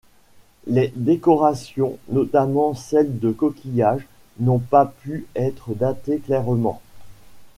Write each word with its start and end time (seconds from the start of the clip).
Les 0.65 0.91
décorations, 0.95 1.99
notamment 2.09 2.73
celles 2.73 3.19
de 3.19 3.29
coquillages, 3.31 4.07
n'ont 4.39 4.57
pas 4.57 4.87
pu 5.03 5.27
être 5.35 5.75
datées 5.75 6.17
clairement. 6.17 6.81